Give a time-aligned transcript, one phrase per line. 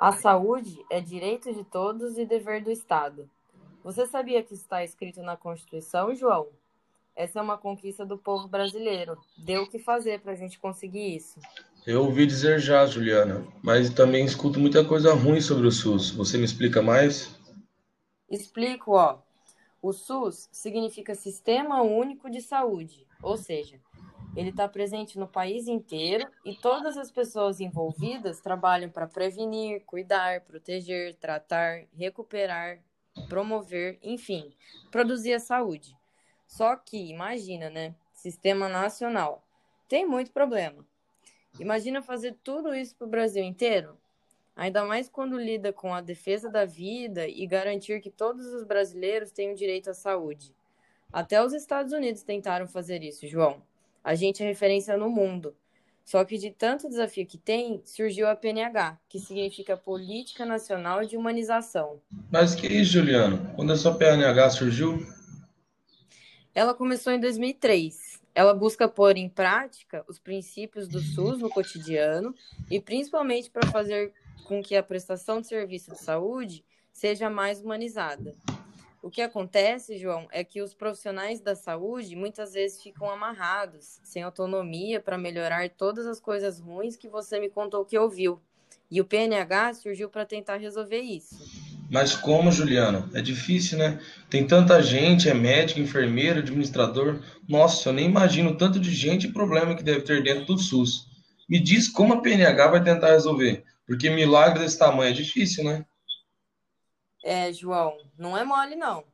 [0.00, 3.28] A saúde é direito de todos e dever do Estado.
[3.84, 6.48] Você sabia que está escrito na Constituição, João?
[7.14, 9.18] Essa é uma conquista do povo brasileiro.
[9.36, 11.38] Deu o que fazer para a gente conseguir isso.
[11.86, 16.12] Eu ouvi dizer já, Juliana, mas também escuto muita coisa ruim sobre o SUS.
[16.12, 17.38] Você me explica mais?
[18.30, 19.18] Explico, ó.
[19.82, 23.78] O SUS significa Sistema Único de Saúde, ou seja,
[24.36, 30.42] ele está presente no país inteiro e todas as pessoas envolvidas trabalham para prevenir, cuidar,
[30.42, 32.78] proteger, tratar, recuperar,
[33.28, 34.52] promover, enfim,
[34.90, 35.96] produzir a saúde.
[36.46, 37.94] Só que, imagina, né?
[38.12, 39.42] Sistema nacional.
[39.88, 40.84] Tem muito problema.
[41.58, 43.96] Imagina fazer tudo isso para o Brasil inteiro?
[44.54, 49.30] Ainda mais quando lida com a defesa da vida e garantir que todos os brasileiros
[49.32, 50.54] tenham direito à saúde.
[51.12, 53.62] Até os Estados Unidos tentaram fazer isso, João.
[54.02, 55.54] A gente é referência no mundo.
[56.04, 61.16] Só que de tanto desafio que tem, surgiu a PNH, que significa Política Nacional de
[61.16, 62.00] Humanização.
[62.32, 63.52] Mas que isso, Juliano?
[63.54, 65.06] Quando essa PNH surgiu?
[66.52, 68.20] Ela começou em 2003.
[68.34, 72.34] Ela busca pôr em prática os princípios do SUS no cotidiano
[72.68, 74.12] e principalmente para fazer
[74.44, 78.34] com que a prestação de serviço de saúde seja mais humanizada.
[79.02, 84.22] O que acontece, João, é que os profissionais da saúde muitas vezes ficam amarrados, sem
[84.22, 88.42] autonomia para melhorar todas as coisas ruins que você me contou que ouviu.
[88.90, 91.34] E o PNH surgiu para tentar resolver isso.
[91.90, 93.08] Mas como, Juliana?
[93.14, 93.98] É difícil, né?
[94.28, 97.20] Tem tanta gente, é médico, enfermeiro, administrador.
[97.48, 101.06] Nossa, eu nem imagino tanto de gente e problema que deve ter dentro do SUS.
[101.48, 105.84] Me diz como a PNH vai tentar resolver, porque milagre desse tamanho é difícil, né?
[107.22, 109.04] É, João, não é mole, não.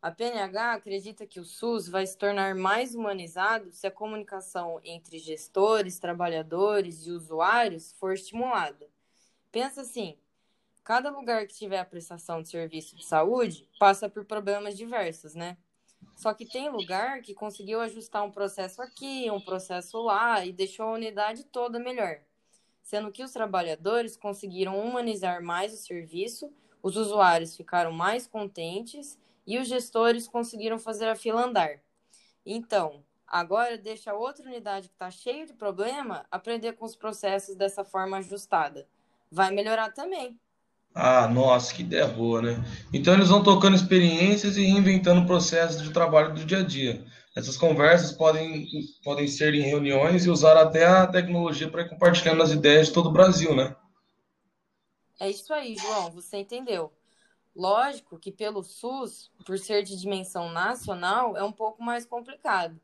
[0.00, 5.18] A PNH acredita que o SUS vai se tornar mais humanizado se a comunicação entre
[5.18, 8.88] gestores, trabalhadores e usuários for estimulada.
[9.50, 10.16] Pensa assim:
[10.84, 15.56] cada lugar que tiver a prestação de serviço de saúde passa por problemas diversos, né?
[16.14, 20.86] Só que tem lugar que conseguiu ajustar um processo aqui, um processo lá e deixou
[20.86, 22.20] a unidade toda melhor.
[22.82, 29.58] Sendo que os trabalhadores conseguiram humanizar mais o serviço os usuários ficaram mais contentes e
[29.58, 31.80] os gestores conseguiram fazer a fila andar.
[32.44, 37.56] Então, agora deixa a outra unidade que está cheia de problema aprender com os processos
[37.56, 38.86] dessa forma ajustada.
[39.30, 40.38] Vai melhorar também.
[40.94, 42.64] Ah, nossa, que ideia boa, né?
[42.92, 47.04] Então eles vão tocando experiências e inventando processos de trabalho do dia a dia.
[47.36, 48.66] Essas conversas podem,
[49.04, 52.94] podem ser em reuniões e usar até a tecnologia para ir compartilhando as ideias de
[52.94, 53.76] todo o Brasil, né?
[55.18, 56.92] É isso aí, João, você entendeu.
[57.54, 62.78] Lógico que pelo SUS, por ser de dimensão nacional, é um pouco mais complicado.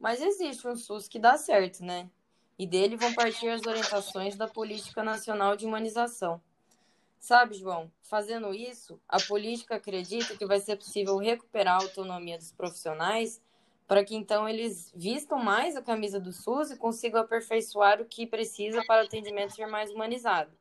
[0.00, 2.08] Mas existe um SUS que dá certo, né?
[2.56, 6.40] E dele vão partir as orientações da Política Nacional de Humanização.
[7.18, 12.52] Sabe, João, fazendo isso, a política acredita que vai ser possível recuperar a autonomia dos
[12.52, 13.42] profissionais
[13.86, 18.26] para que então eles vistam mais a camisa do SUS e consigam aperfeiçoar o que
[18.26, 20.52] precisa para o atendimento ser mais humanizado.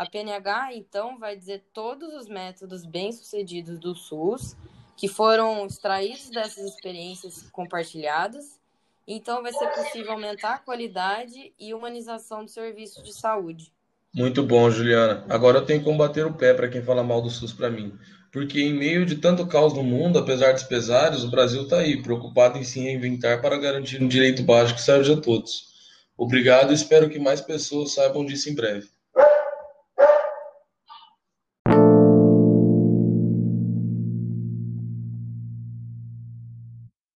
[0.00, 4.56] A PNH, então, vai dizer todos os métodos bem-sucedidos do SUS
[4.96, 8.58] que foram extraídos dessas experiências compartilhadas.
[9.06, 13.70] Então, vai ser possível aumentar a qualidade e humanização do serviço de saúde.
[14.14, 15.22] Muito bom, Juliana.
[15.28, 17.92] Agora eu tenho que combater o pé para quem fala mal do SUS para mim.
[18.32, 22.02] Porque em meio de tanto caos no mundo, apesar dos pesares, o Brasil está aí,
[22.02, 25.68] preocupado em se reinventar para garantir um direito básico que serve a todos.
[26.16, 28.88] Obrigado e espero que mais pessoas saibam disso em breve.